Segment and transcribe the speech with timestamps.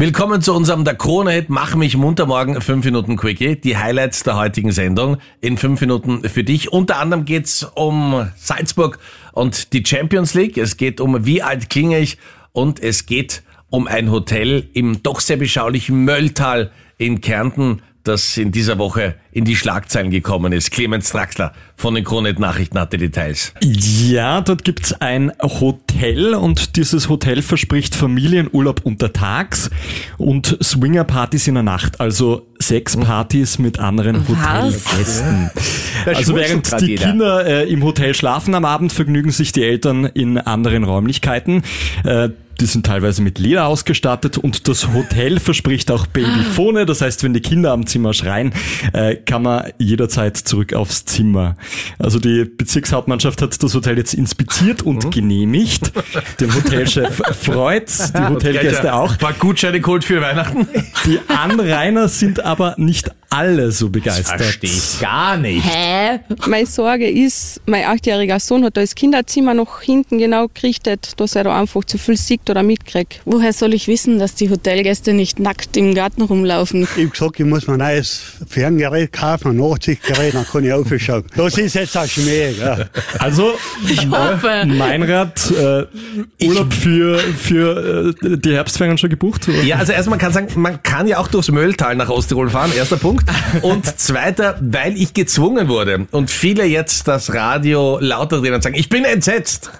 [0.00, 3.56] Willkommen zu unserem Der Krone-Hit Mach mich munter morgen 5 Minuten Quickie.
[3.56, 6.72] Die Highlights der heutigen Sendung in 5 Minuten für dich.
[6.72, 8.98] Unter anderem geht's um Salzburg
[9.32, 10.56] und die Champions League.
[10.56, 12.16] Es geht um Wie alt klinge ich
[12.52, 18.50] und es geht um ein Hotel im doch sehr beschaulichen Mölltal in Kärnten das in
[18.50, 20.70] dieser Woche in die Schlagzeilen gekommen ist.
[20.70, 23.52] Clemens Draxler von den Kronet Nachrichten hatte Details.
[23.62, 29.70] Ja, dort gibt's ein Hotel und dieses Hotel verspricht Familienurlaub untertags
[30.16, 35.50] und Swingerpartys in der Nacht, also Sexpartys mit anderen Hotelgästen.
[36.06, 40.38] Also während die Kinder äh, im Hotel schlafen am Abend, vergnügen sich die Eltern in
[40.38, 41.62] anderen Räumlichkeiten.
[42.04, 46.86] Äh, die sind teilweise mit Leder ausgestattet und das Hotel verspricht auch Babyphone.
[46.86, 48.52] Das heißt, wenn die Kinder am Zimmer schreien,
[48.92, 51.56] äh, kann man jederzeit zurück aufs Zimmer.
[51.98, 55.10] Also die Bezirkshauptmannschaft hat das Hotel jetzt inspiziert und mhm.
[55.10, 55.92] genehmigt.
[56.40, 59.20] Den Hotelchef freut's, die Hotelgäste auch.
[59.20, 60.68] War Gutscheine geholt für Weihnachten.
[61.06, 64.40] Die Anrainer sind aber nicht alle so begeistert.
[64.40, 65.64] Das verstehe ich gar nicht.
[65.64, 66.18] Hä?
[66.48, 71.36] Meine Sorge ist, mein achtjähriger Sohn hat da das Kinderzimmer noch hinten genau gerichtet, dass
[71.36, 73.20] er da einfach zu viel sieht oder mitkriegt.
[73.24, 76.82] Woher soll ich wissen, dass die Hotelgäste nicht nackt im Garten rumlaufen?
[76.82, 80.72] Ich habe gesagt, ich muss mir ein neues Ferngerät kaufen, ein Nachtsichtgerät, dann kann ich
[80.72, 81.24] aufschauen.
[81.36, 82.50] Das ist jetzt ein Schmäh.
[82.50, 82.86] Ja.
[83.18, 83.52] Also,
[83.88, 84.64] ich hoffe.
[84.66, 85.86] Meinrad, äh,
[86.44, 89.48] Urlaub für, für äh, die Herbstferien schon gebucht?
[89.48, 89.62] Oder?
[89.62, 92.72] Ja, also erstmal kann man sagen, man kann ja auch durchs Mölltal nach Osttirol fahren,
[92.76, 93.19] erster Punkt.
[93.24, 93.64] Punkt.
[93.64, 98.76] Und zweiter, weil ich gezwungen wurde und viele jetzt das Radio lauter drehen und sagen,
[98.76, 99.70] ich bin entsetzt.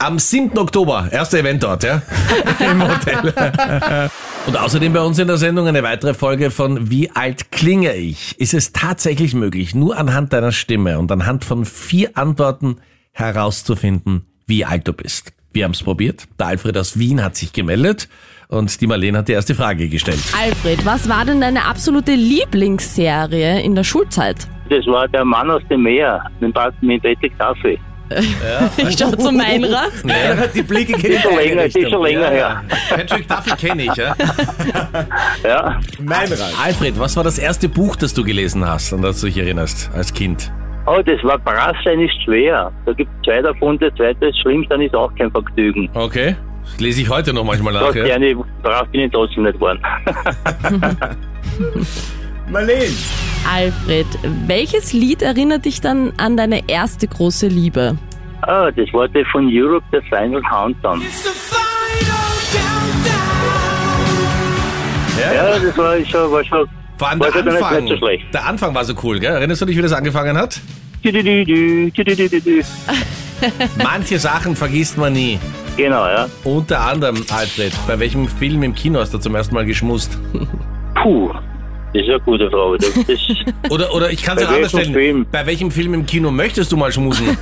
[0.00, 0.56] Am 7.
[0.56, 2.02] Oktober, erster Event dort, ja,
[2.60, 4.10] im Hotel.
[4.46, 8.38] Und außerdem bei uns in der Sendung eine weitere Folge von Wie alt klinge ich?
[8.38, 12.76] Ist es tatsächlich möglich, nur anhand deiner Stimme und anhand von vier Antworten
[13.10, 15.32] herauszufinden, wie alt du bist?
[15.52, 16.24] Wir haben es probiert.
[16.38, 18.08] Der Alfred aus Wien hat sich gemeldet
[18.48, 20.20] und die Marlene hat die erste Frage gestellt.
[20.38, 24.48] Alfred, was war denn deine absolute Lieblingsserie in der Schulzeit?
[24.68, 27.78] Das war der Mann aus dem Meer mit, mit Patrick Duffy.
[28.10, 28.70] Ja.
[28.88, 29.92] Ich schau zu Meinrad.
[30.04, 32.62] Ja, die Blicke kenne ich schon länger, ist schon länger her.
[32.88, 34.14] Patrick Duffy kenne ich, ja?
[35.44, 35.80] ja.
[36.00, 36.54] Meinrad.
[36.62, 39.90] Alfred, was war das erste Buch, das du gelesen hast, an das du dich erinnerst,
[39.94, 40.50] als Kind?
[40.90, 42.72] Oh, das war Brass sein ist schwer.
[42.86, 45.90] Da gibt es zwei davon, der zweite ist schlimm, dann ist auch kein Vergnügen.
[45.92, 46.34] Okay.
[46.62, 47.94] Das lese ich heute noch manchmal nach.
[47.94, 48.04] Ja.
[48.04, 49.82] Gerne, darauf bin ich trotzdem nicht geworden.
[52.48, 52.86] Marlene.
[53.50, 54.06] Alfred,
[54.46, 57.98] welches Lied erinnert dich dann an deine erste große Liebe?
[58.42, 61.02] Ah, das war der von Europe, der Final Countdown.
[65.20, 68.84] Ja, ja das war schon, war schon, Vor allem der Anfang, so der Anfang war
[68.84, 69.32] so cool, gell?
[69.32, 70.60] Erinnerst du dich, wie das angefangen hat?
[73.82, 75.38] Manche Sachen vergisst man nie.
[75.76, 76.28] Genau, ja.
[76.42, 80.18] Unter anderem, Alfred, bei welchem Film im Kino hast du zum ersten Mal geschmust?
[81.00, 81.30] Puh,
[81.94, 82.78] das ist eine gute Frage.
[82.78, 82.90] Das,
[83.70, 84.92] oder, oder ich kann es ja anders stellen.
[84.92, 85.24] Film?
[85.30, 87.28] Bei welchem Film im Kino möchtest du mal schmusen?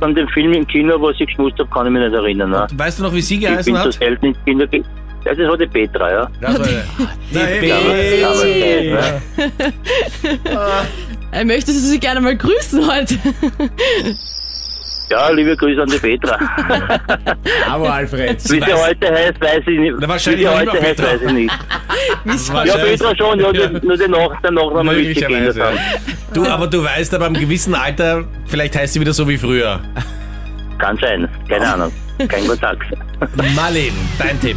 [0.00, 2.50] An dem Film im Kino, was ich geschmust habe, kann ich mich nicht erinnern.
[2.50, 2.66] Ne?
[2.74, 3.92] Weißt du noch, wie sie geheißen ich bin hat?
[3.94, 4.66] So selten ins Kino
[5.28, 6.30] ja, das war die Petra, ja.
[6.40, 7.70] Die, die
[10.44, 10.86] Petra.
[11.30, 13.18] Er möchte sie gerne mal grüßen heute.
[15.10, 16.38] Ja, liebe Grüße an die Petra.
[17.70, 18.42] Aber Alfred.
[18.44, 19.94] Wie sie heute heißt, weiß ich nicht.
[20.00, 21.54] Na, wahrscheinlich Wie sie heute heißt, weiß ich nicht.
[22.64, 23.68] ja, Petra schon, ja, ja.
[23.70, 25.78] nur den Nach der Nachname wichtig geändert
[26.34, 29.80] Du, aber du weißt, aber im gewissen Alter, vielleicht heißt sie wieder so wie früher.
[30.78, 31.92] Kann sein, keine Ahnung.
[32.28, 32.82] Kein Kontakt.
[33.54, 34.56] Marlene, dein Tipp.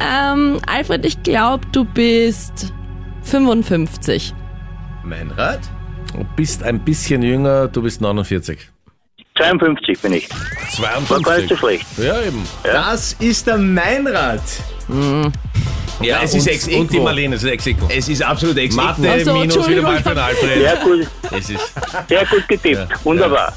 [0.00, 2.72] Ähm, Alfred, ich glaube, du bist
[3.22, 4.34] 55.
[5.02, 5.60] Meinrad?
[6.12, 8.58] Du bist ein bisschen jünger, du bist 49.
[9.36, 10.28] 52 bin ich.
[10.76, 11.10] 52?
[11.10, 11.86] War gar nicht so schlecht.
[11.98, 12.42] Ja, eben.
[12.64, 12.72] Ja.
[12.72, 14.42] Das ist der Meinrad.
[14.88, 15.32] Mhm.
[16.00, 17.88] Ja, es ist ex Und die Marlene, es ist ex -Equo.
[17.88, 18.84] Es ist absolut ex -Equo.
[18.84, 20.58] Mathe also, minus wieder mal für den Alfred.
[20.58, 21.06] Sehr gut.
[21.30, 21.72] Es ist
[22.08, 22.90] Sehr gut getippt.
[22.90, 23.04] Ja.
[23.04, 23.52] Wunderbar.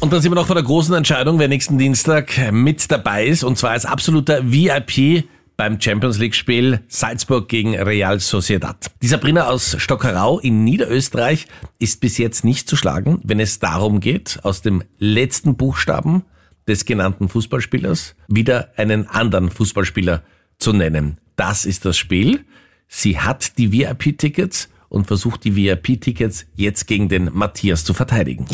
[0.00, 3.44] Und dann sind wir noch vor der großen Entscheidung, wer nächsten Dienstag mit dabei ist.
[3.44, 5.24] Und zwar als absoluter VIP
[5.62, 8.90] beim Champions League Spiel Salzburg gegen Real Sociedad.
[9.00, 11.46] Die Sabrina aus Stockerau in Niederösterreich
[11.78, 16.24] ist bis jetzt nicht zu schlagen, wenn es darum geht, aus dem letzten Buchstaben
[16.66, 20.24] des genannten Fußballspielers wieder einen anderen Fußballspieler
[20.58, 21.18] zu nennen.
[21.36, 22.44] Das ist das Spiel.
[22.88, 28.46] Sie hat die VIP-Tickets und versucht die VIP-Tickets jetzt gegen den Matthias zu verteidigen.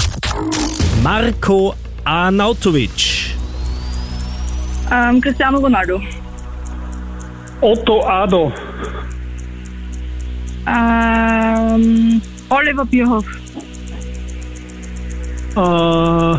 [1.03, 1.75] Marco
[2.05, 3.31] Arnautovic.
[4.93, 6.03] Ähm, Cristiano Ronaldo.
[7.61, 8.53] Otto Ado.
[10.67, 13.27] Ähm, Oliver Bierhoff.
[15.57, 16.39] Äh, oh.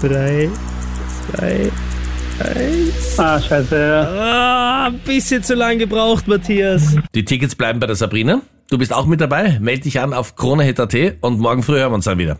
[0.00, 0.50] Drei,
[1.30, 1.70] zwei,
[2.40, 3.18] eins.
[3.18, 4.02] Ah, scheiße, ja.
[4.02, 6.96] Ah, ein bisschen zu lang gebraucht, Matthias.
[7.14, 8.40] Die Tickets bleiben bei der Sabrina.
[8.70, 9.58] Du bist auch mit dabei.
[9.60, 12.32] Meld dich an auf kronehit.at und morgen früh hören wir uns dann wieder.